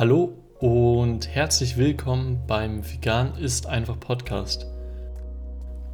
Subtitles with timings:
[0.00, 4.64] Hallo und herzlich willkommen beim Vegan ist einfach Podcast.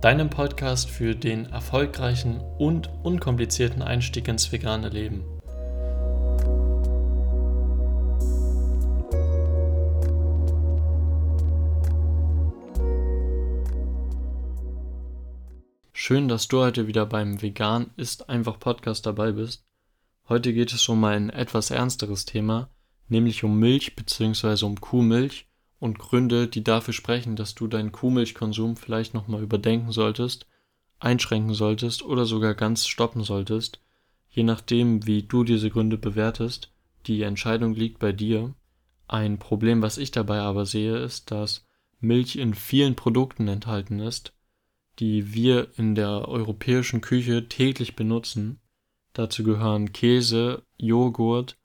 [0.01, 5.25] Deinem Podcast für den erfolgreichen und unkomplizierten Einstieg ins vegane Leben.
[15.93, 19.67] Schön, dass du heute wieder beim Vegan ist einfach Podcast dabei bist.
[20.29, 22.71] Heute geht es um ein etwas ernsteres Thema,
[23.09, 24.65] nämlich um Milch bzw.
[24.65, 25.47] um Kuhmilch
[25.79, 30.47] und Gründe, die dafür sprechen, dass du deinen Kuhmilchkonsum vielleicht nochmal überdenken solltest,
[30.99, 33.81] einschränken solltest oder sogar ganz stoppen solltest,
[34.31, 36.73] je nachdem, wie du diese Gründe bewertest.
[37.07, 38.55] Die Entscheidung liegt bei dir.
[39.07, 41.65] Ein Problem, was ich dabei aber sehe, ist, dass
[42.01, 44.33] Milch in vielen Produkten enthalten ist,
[44.99, 48.61] die wir in der europäischen Küche täglich benutzen.
[49.13, 51.57] Dazu gehören Käse, Joghurt,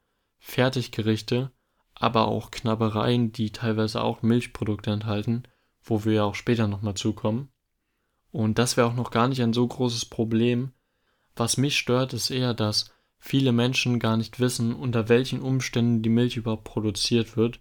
[0.43, 1.51] Fertiggerichte,
[1.93, 5.43] aber auch Knabbereien, die teilweise auch Milchprodukte enthalten,
[5.83, 7.49] wo wir ja auch später nochmal zukommen.
[8.31, 10.71] Und das wäre auch noch gar nicht ein so großes Problem.
[11.35, 16.09] Was mich stört, ist eher, dass viele Menschen gar nicht wissen, unter welchen Umständen die
[16.09, 17.59] Milch überhaupt produziert wird,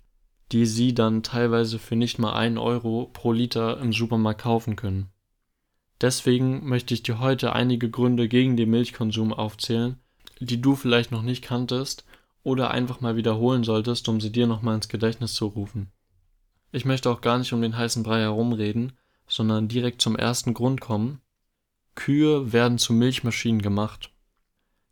[0.50, 5.10] die sie dann teilweise für nicht mal ein Euro pro Liter im Supermarkt kaufen können.
[6.00, 9.98] Deswegen möchte ich dir heute einige Gründe gegen den Milchkonsum aufzählen,
[10.40, 12.06] die du vielleicht noch nicht kanntest
[12.42, 15.90] oder einfach mal wiederholen solltest, um sie dir nochmal ins Gedächtnis zu rufen.
[16.72, 18.92] Ich möchte auch gar nicht um den heißen Brei herumreden,
[19.26, 21.20] sondern direkt zum ersten Grund kommen.
[21.94, 24.10] Kühe werden zu Milchmaschinen gemacht.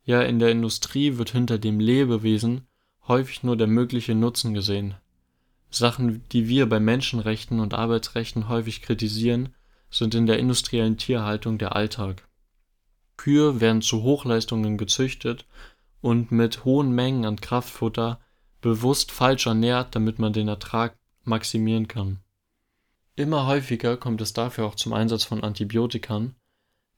[0.04, 2.66] Ja, in der Industrie wird hinter dem Lebewesen
[3.06, 4.94] häufig nur der mögliche Nutzen gesehen.
[5.70, 9.50] Sachen, die wir bei Menschenrechten und Arbeitsrechten häufig kritisieren,
[9.90, 12.26] sind in der industriellen Tierhaltung der Alltag.
[13.16, 15.46] Kühe werden zu Hochleistungen gezüchtet
[16.00, 18.20] und mit hohen Mengen an Kraftfutter
[18.60, 22.20] bewusst falsch ernährt, damit man den Ertrag maximieren kann.
[23.16, 26.36] Immer häufiger kommt es dafür auch zum Einsatz von Antibiotikern.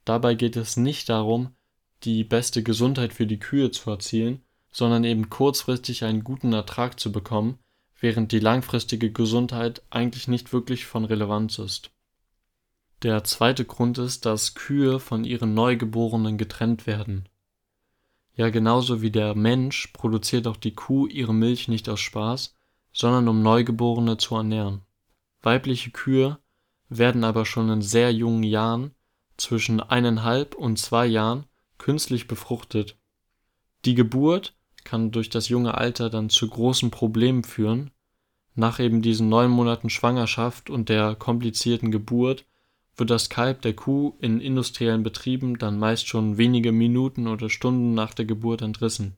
[0.05, 1.55] Dabei geht es nicht darum,
[2.03, 7.11] die beste Gesundheit für die Kühe zu erzielen, sondern eben kurzfristig einen guten Ertrag zu
[7.11, 7.59] bekommen,
[7.99, 11.91] während die langfristige Gesundheit eigentlich nicht wirklich von Relevanz ist.
[13.03, 17.30] Der zweite Grund ist, dass Kühe von ihren Neugeborenen getrennt werden.
[18.41, 22.57] Ja, genauso wie der Mensch produziert auch die Kuh ihre Milch nicht aus Spaß,
[22.91, 24.81] sondern um Neugeborene zu ernähren.
[25.43, 26.39] Weibliche Kühe
[26.89, 28.93] werden aber schon in sehr jungen Jahren,
[29.37, 31.45] zwischen eineinhalb und zwei Jahren,
[31.77, 32.97] künstlich befruchtet.
[33.85, 37.91] Die Geburt kann durch das junge Alter dann zu großen Problemen führen.
[38.55, 42.47] Nach eben diesen neun Monaten Schwangerschaft und der komplizierten Geburt
[43.01, 47.95] wird das Kalb der Kuh in industriellen Betrieben dann meist schon wenige Minuten oder Stunden
[47.95, 49.17] nach der Geburt entrissen.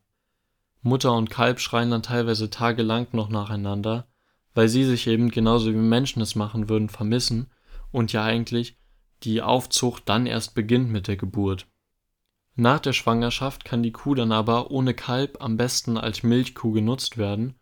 [0.81, 4.07] Mutter und Kalb schreien dann teilweise tagelang noch nacheinander,
[4.55, 7.51] weil sie sich eben genauso wie Menschen es machen würden vermissen
[7.91, 8.79] und ja eigentlich
[9.25, 11.67] die Aufzucht dann erst beginnt mit der Geburt.
[12.55, 17.19] Nach der Schwangerschaft kann die Kuh dann aber ohne Kalb am besten als Milchkuh genutzt
[17.19, 17.55] werden,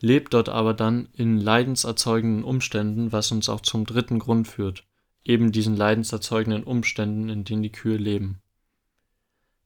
[0.00, 4.84] lebt dort aber dann in leidenserzeugenden Umständen, was uns auch zum dritten Grund führt
[5.24, 8.40] eben diesen leidenserzeugenden Umständen, in denen die Kühe leben.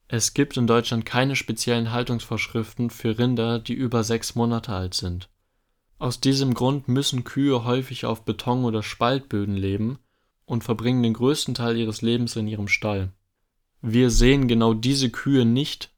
[0.08, 5.28] Es gibt in Deutschland keine speziellen Haltungsvorschriften für Rinder, die über sechs Monate alt sind.
[5.98, 9.98] Aus diesem Grund müssen Kühe häufig auf Beton- oder Spaltböden leben
[10.44, 13.12] und verbringen den größten Teil ihres Lebens in ihrem Stall.
[13.82, 15.90] Wir sehen genau diese Kühe nicht,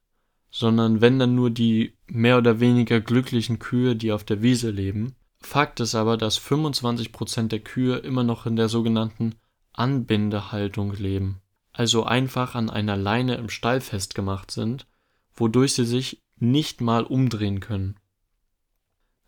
[0.50, 5.16] sondern wenn dann nur die mehr oder weniger glücklichen Kühe, die auf der Wiese leben.
[5.40, 9.34] Fakt ist aber, dass 25% der Kühe immer noch in der sogenannten
[9.78, 11.40] Anbindehaltung leben,
[11.72, 14.86] also einfach an einer Leine im Stall festgemacht sind,
[15.34, 17.96] wodurch sie sich nicht mal umdrehen können.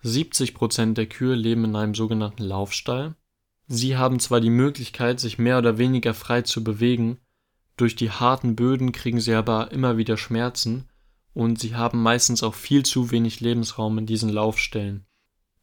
[0.03, 3.15] 70 Prozent der Kühe leben in einem sogenannten Laufstall.
[3.67, 7.19] Sie haben zwar die Möglichkeit, sich mehr oder weniger frei zu bewegen,
[7.81, 10.91] durch die harten Böden kriegen sie aber immer wieder Schmerzen
[11.33, 15.07] und sie haben meistens auch viel zu wenig Lebensraum in diesen Laufstellen.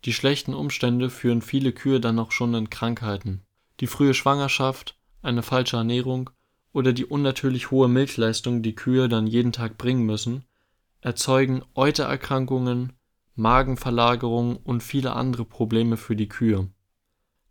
[0.03, 3.43] Die schlechten Umstände führen viele Kühe dann auch schon in Krankheiten.
[3.79, 6.29] Die frühe Schwangerschaft, eine falsche Ernährung
[6.73, 10.45] oder die unnatürlich hohe Milchleistung, die Kühe dann jeden Tag bringen müssen,
[11.01, 12.93] erzeugen Eutererkrankungen,
[13.35, 16.69] Magenverlagerungen und viele andere Probleme für die Kühe.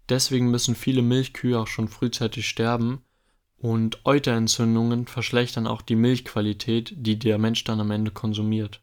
[0.09, 3.03] Deswegen müssen viele Milchkühe auch schon frühzeitig sterben
[3.57, 8.83] und Euterentzündungen verschlechtern auch die Milchqualität, die der Mensch dann am Ende konsumiert.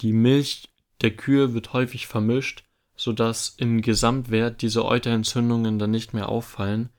[0.00, 0.68] Die Milch
[1.00, 2.64] der Kühe wird häufig vermischt
[2.98, 6.90] sodass im Gesamtwert diese Euterentzündungen dann nicht mehr auffallen.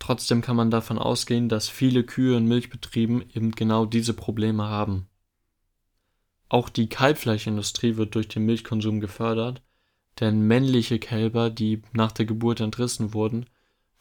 [0.00, 5.06] Trotzdem kann man davon ausgehen, dass viele Kühe in Milchbetrieben eben genau diese Probleme haben.
[6.48, 9.62] Auch die Kalbfleischindustrie wird durch den Milchkonsum gefördert,
[10.18, 13.46] denn männliche Kälber, die nach der Geburt entrissen wurden,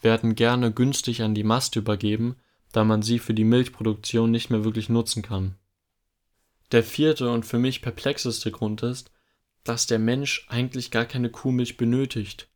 [0.02, 2.36] werden gerne günstig an die Mast übergeben,
[2.72, 5.56] da man sie für die Milchproduktion nicht mehr wirklich nutzen kann.
[6.72, 9.12] Der vierte und für mich perplexeste Grund ist,
[9.68, 12.50] dass der Mensch eigentlich gar keine Kuhmilch benötigt.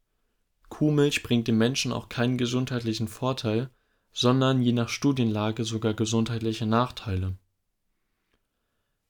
[0.70, 3.70] Kuhmilch bringt dem Menschen auch keinen gesundheitlichen Vorteil,
[4.14, 7.38] sondern je nach Studienlage sogar gesundheitliche Nachteile.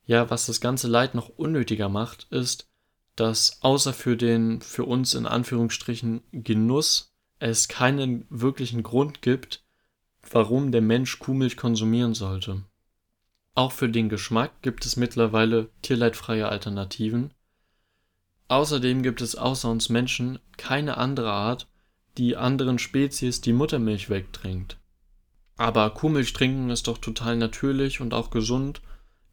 [0.06, 2.68] Ja, was das ganze Leid noch unnötiger macht, ist,
[3.16, 9.64] dass außer für den für uns in Anführungsstrichen Genuss es keinen wirklichen Grund gibt,
[10.32, 12.64] warum der Mensch Kuhmilch konsumieren sollte.
[13.54, 17.34] Auch für den Geschmack gibt es mittlerweile tierleidfreie Alternativen.
[18.52, 21.70] Außerdem gibt es außer uns Menschen keine andere Art,
[22.18, 24.78] die anderen Spezies die Muttermilch wegtrinkt.
[25.56, 28.82] Aber Kuhmilch trinken ist doch total natürlich und auch gesund.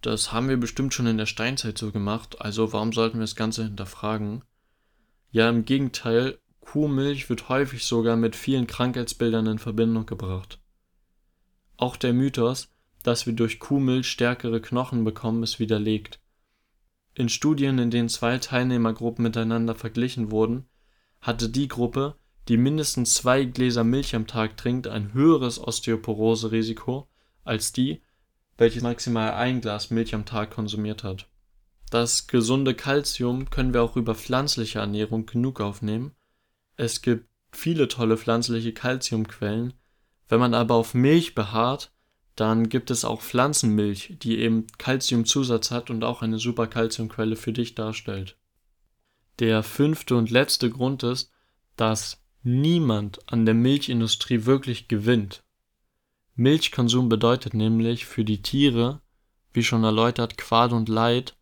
[0.03, 3.35] Das haben wir bestimmt schon in der Steinzeit so gemacht, also warum sollten wir das
[3.35, 4.44] Ganze hinterfragen?
[5.32, 10.61] Ja, im Gegenteil, Kuhmilch wird häufig sogar mit vielen Krankheitsbildern in Verbindung gebracht.
[11.76, 12.69] Auch der Mythos,
[13.03, 16.21] dass wir durch Kuhmilch stärkere Knochen bekommen, ist widerlegt.
[17.19, 20.69] In Studien, in denen zwei Teilnehmergruppen miteinander verglichen wurden,
[21.20, 22.15] hatte die Gruppe,
[22.47, 27.09] die mindestens zwei Gläser Milch am Tag trinkt, ein höheres Osteoporose-Risiko
[27.43, 28.03] als die,
[28.56, 31.29] welche maximal ein Glas Milch am Tag konsumiert hat.
[31.91, 36.12] Das gesunde Kalzium können wir auch über pflanzliche Ernährung genug aufnehmen.
[36.76, 39.75] Es gibt viele tolle pflanzliche Kalziumquellen.
[40.29, 41.91] Wenn man aber auf Milch beharrt,
[42.40, 47.52] dann gibt es auch Pflanzenmilch, die eben Calciumzusatz hat und auch eine super Calciumquelle für
[47.52, 48.37] dich darstellt.
[49.40, 51.32] Der fünfte und letzte Grund ist,
[51.76, 55.43] dass niemand an der Milchindustrie wirklich gewinnt.
[56.37, 59.00] Milchkonsum bedeutet nämlich für die Tiere,
[59.52, 61.37] wie schon erläutert, Qual und Leid,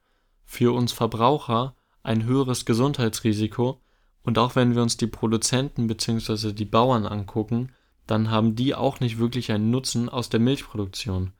[0.46, 3.82] für uns Verbraucher ein höheres Gesundheitsrisiko
[4.22, 6.52] und auch wenn wir uns die Produzenten bzw.
[6.52, 7.72] die Bauern angucken,
[8.06, 11.32] dann haben die auch nicht wirklich einen Nutzen aus der Milchproduktion.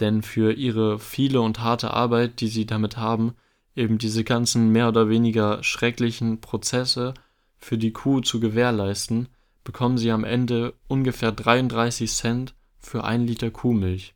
[0.00, 3.34] Denn für ihre viele und harte Arbeit, die sie damit haben,
[3.74, 7.14] eben diese ganzen mehr oder weniger schrecklichen Prozesse
[7.58, 9.28] für die Kuh zu gewährleisten,
[9.64, 14.14] bekommen sie am Ende ungefähr 33 Cent für ein Liter Kuhmilch.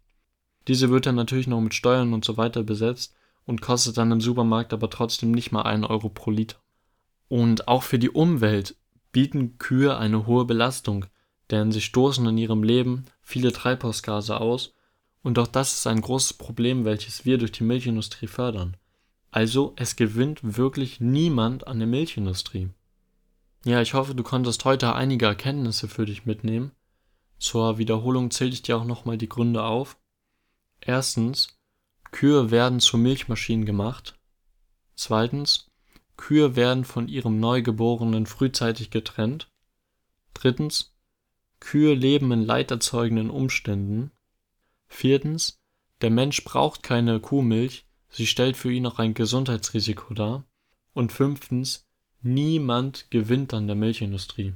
[0.69, 3.15] Diese wird dann natürlich noch mit Steuern und so weiter besetzt
[3.45, 6.59] und kostet dann im Supermarkt aber trotzdem nicht mal einen Euro pro Liter.
[7.29, 8.77] Und auch für die Umwelt
[9.13, 11.07] bieten Kühe eine hohe Belastung,
[11.51, 14.75] denn sie stoßen in ihrem Leben viele Treibhausgase aus
[15.23, 18.77] und auch das ist ein großes Problem, welches wir durch die Milchindustrie fördern.
[19.31, 22.71] Also es gewinnt wirklich niemand an der Milchindustrie.
[23.65, 26.73] Ja, ich hoffe, du konntest heute einige Erkenntnisse für dich mitnehmen.
[27.39, 29.99] Zur Wiederholung zähle ich dir auch nochmal die Gründe auf.
[30.81, 31.59] Erstens,
[32.11, 34.19] Kühe werden zu Milchmaschinen gemacht.
[34.97, 35.71] Zweitens,
[36.17, 39.51] Kühe werden von ihrem Neugeborenen frühzeitig getrennt.
[40.35, 40.95] Drittens,
[41.61, 44.11] Kühe leben in leiderzeugenden Umständen.
[44.89, 45.63] Viertens,
[46.01, 50.45] der Mensch braucht keine Kuhmilch, sie stellt für ihn auch ein Gesundheitsrisiko dar.
[50.93, 51.87] Und fünftens,
[52.23, 54.55] niemand gewinnt an der Milchindustrie.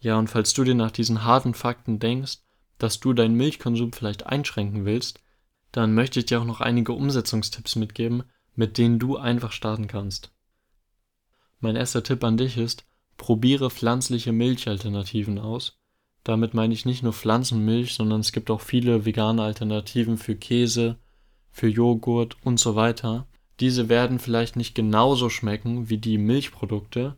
[0.00, 2.40] Ja, und falls du dir nach diesen harten Fakten denkst,
[2.76, 5.20] dass du deinen Milchkonsum vielleicht einschränken willst,
[5.72, 8.24] dann möchte ich dir auch noch einige Umsetzungstipps mitgeben,
[8.54, 10.32] mit denen du einfach starten kannst.
[11.60, 12.84] Mein erster Tipp an dich ist,
[13.16, 15.80] probiere pflanzliche Milchalternativen aus
[16.24, 20.96] damit meine ich nicht nur Pflanzenmilch, sondern es gibt auch viele vegane Alternativen für Käse,
[21.50, 23.26] für Joghurt und so weiter.
[23.60, 27.16] Diese werden vielleicht nicht genauso schmecken wie die Milchprodukte,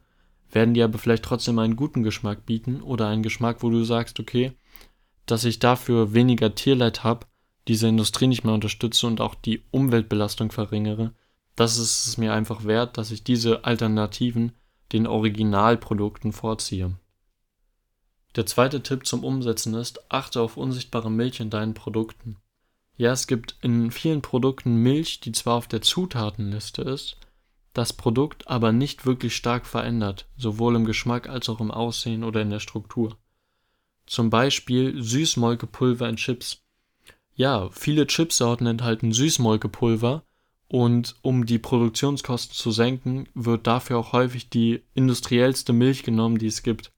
[0.50, 4.20] werden dir aber vielleicht trotzdem einen guten Geschmack bieten oder einen Geschmack, wo du sagst,
[4.20, 4.52] okay,
[5.24, 7.26] dass ich dafür weniger Tierleid habe,
[7.68, 11.14] diese Industrie nicht mehr unterstütze und auch die Umweltbelastung verringere,
[11.56, 14.52] das ist es mir einfach wert, dass ich diese Alternativen
[14.92, 16.92] den Originalprodukten vorziehe.
[18.36, 22.36] Der zweite Tipp zum Umsetzen ist, achte auf unsichtbare Milch in deinen Produkten.
[22.98, 27.16] Ja, es gibt in vielen Produkten Milch, die zwar auf der Zutatenliste ist,
[27.72, 32.40] das Produkt aber nicht wirklich stark verändert, sowohl im Geschmack als auch im Aussehen oder
[32.40, 33.16] in der Struktur.
[34.06, 36.62] Zum Beispiel Süßmolkepulver in Chips.
[37.34, 40.22] Ja, viele Chipsorten enthalten Süßmolkepulver
[40.68, 46.46] und um die Produktionskosten zu senken, wird dafür auch häufig die industriellste Milch genommen, die
[46.46, 46.92] es gibt.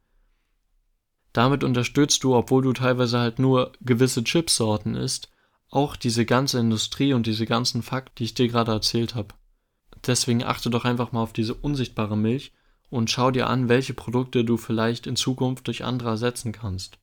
[1.33, 5.31] Damit unterstützt du, obwohl du teilweise halt nur gewisse Chipsorten isst,
[5.71, 9.35] auch diese ganze Industrie und diese ganzen Fakten, die ich dir gerade erzählt habe.
[10.07, 12.53] Deswegen achte doch einfach mal auf diese unsichtbare Milch
[12.91, 16.99] und schau dir an, welche Produkte du vielleicht in Zukunft durch andere ersetzen kannst.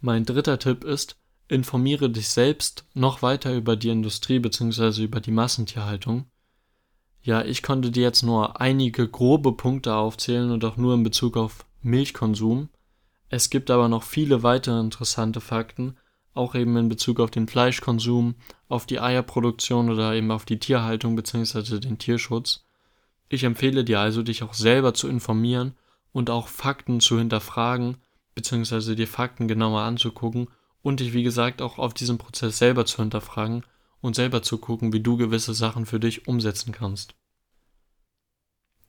[0.00, 1.16] Mein dritter Tipp ist,
[1.48, 5.02] informiere dich selbst noch weiter über die Industrie bzw.
[5.02, 6.26] über die Massentierhaltung.
[7.20, 11.36] Ja, ich konnte dir jetzt nur einige grobe Punkte aufzählen und auch nur in Bezug
[11.36, 12.68] auf Milchkonsum.
[13.30, 15.96] Es gibt aber noch viele weitere interessante Fakten,
[16.34, 18.36] auch eben in Bezug auf den Fleischkonsum,
[18.68, 21.80] auf die Eierproduktion oder eben auf die Tierhaltung bzw.
[21.80, 22.64] den Tierschutz.
[23.28, 25.74] Ich empfehle dir also, dich auch selber zu informieren
[26.12, 27.98] und auch Fakten zu hinterfragen
[28.34, 28.94] bzw.
[28.94, 30.48] dir Fakten genauer anzugucken
[30.80, 33.64] und dich, wie gesagt, auch auf diesen Prozess selber zu hinterfragen
[34.00, 37.14] und selber zu gucken, wie du gewisse Sachen für dich umsetzen kannst.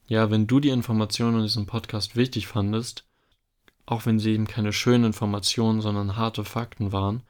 [0.08, 3.09] Ja, wenn du die Informationen in diesem Podcast wichtig fandest,
[3.90, 7.24] auch wenn sie eben keine schönen Informationen, sondern harte Fakten waren,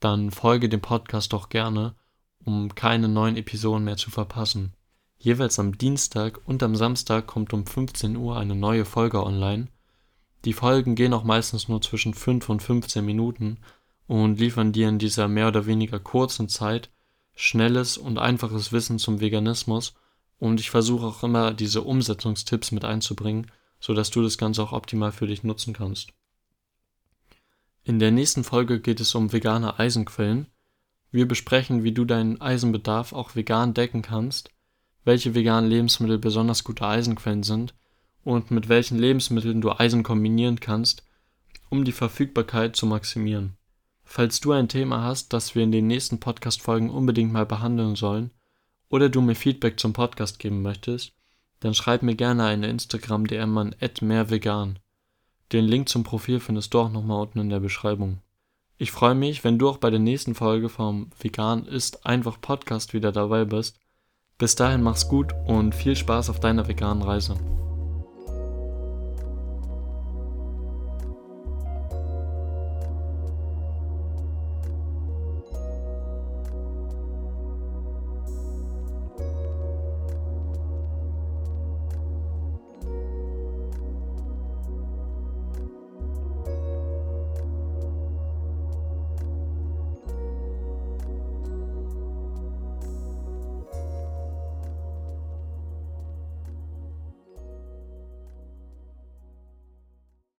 [0.00, 1.94] dann folge dem Podcast doch gerne,
[2.42, 4.72] um keine neuen Episoden mehr zu verpassen.
[5.18, 9.68] Jeweils am Dienstag und am Samstag kommt um 15 Uhr eine neue Folge online.
[10.46, 13.58] Die Folgen gehen auch meistens nur zwischen 5 und 15 Minuten
[14.06, 16.90] und liefern dir in dieser mehr oder weniger kurzen Zeit
[17.34, 19.92] schnelles und einfaches Wissen zum Veganismus
[20.38, 25.12] und ich versuche auch immer diese Umsetzungstipps mit einzubringen, sodass du das Ganze auch optimal
[25.12, 26.12] für dich nutzen kannst.
[27.82, 30.46] In der nächsten Folge geht es um vegane Eisenquellen.
[31.10, 34.50] Wir besprechen, wie du deinen Eisenbedarf auch vegan decken kannst,
[35.04, 37.74] welche veganen Lebensmittel besonders gute Eisenquellen sind
[38.22, 41.04] und mit welchen Lebensmitteln du Eisen kombinieren kannst,
[41.70, 43.56] um die Verfügbarkeit zu maximieren.
[44.04, 48.30] Falls du ein Thema hast, das wir in den nächsten Podcast-Folgen unbedingt mal behandeln sollen,
[48.88, 51.12] oder du mir Feedback zum Podcast geben möchtest,
[51.60, 54.78] dann schreib mir gerne eine Instagram-DM an mehrvegan.
[55.52, 58.18] Den Link zum Profil findest du auch nochmal unten in der Beschreibung.
[58.78, 62.94] Ich freue mich, wenn du auch bei der nächsten Folge vom Vegan ist einfach Podcast
[62.94, 63.78] wieder dabei bist.
[64.38, 67.36] Bis dahin mach's gut und viel Spaß auf deiner veganen Reise.